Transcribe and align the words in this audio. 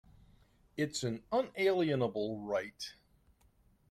It's 0.77 1.03
an 1.03 1.21
unalienable 1.31 2.39
right. 2.39 2.95